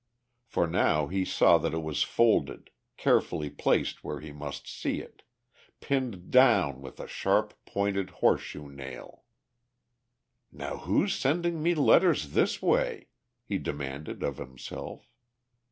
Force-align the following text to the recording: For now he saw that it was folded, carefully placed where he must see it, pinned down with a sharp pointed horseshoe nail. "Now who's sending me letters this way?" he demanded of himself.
For 0.47 0.65
now 0.65 1.05
he 1.05 1.23
saw 1.23 1.59
that 1.59 1.75
it 1.75 1.83
was 1.83 2.01
folded, 2.01 2.71
carefully 2.97 3.51
placed 3.51 4.03
where 4.03 4.19
he 4.19 4.31
must 4.31 4.67
see 4.67 4.99
it, 4.99 5.21
pinned 5.79 6.31
down 6.31 6.81
with 6.81 6.99
a 6.99 7.07
sharp 7.07 7.53
pointed 7.67 8.09
horseshoe 8.09 8.67
nail. 8.67 9.25
"Now 10.51 10.77
who's 10.77 11.13
sending 11.13 11.61
me 11.61 11.75
letters 11.75 12.31
this 12.31 12.63
way?" 12.63 13.09
he 13.43 13.59
demanded 13.59 14.23
of 14.23 14.37
himself. 14.39 15.07